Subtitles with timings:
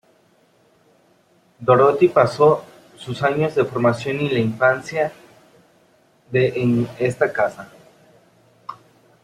[1.59, 2.65] Dorothy pasó
[2.97, 5.11] sus años de formación y la infancia
[6.31, 7.69] de en esta casa.